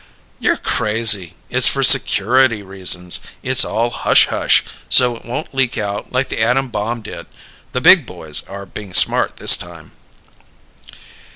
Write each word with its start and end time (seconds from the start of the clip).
"You're 0.39 0.57
crazy. 0.57 1.35
It's 1.51 1.67
for 1.67 1.83
security 1.83 2.63
reasons. 2.63 3.19
It's 3.43 3.63
all 3.63 3.91
hush 3.91 4.25
hush 4.29 4.63
so 4.89 5.15
it 5.15 5.25
won't 5.25 5.53
leak 5.53 5.77
out 5.77 6.11
like 6.11 6.29
the 6.29 6.41
atom 6.41 6.69
bomb 6.69 7.01
did. 7.01 7.27
The 7.71 7.81
big 7.81 8.07
boys 8.07 8.43
are 8.47 8.65
being 8.65 8.95
smart 8.95 9.37
this 9.37 9.55
time." 9.55 9.91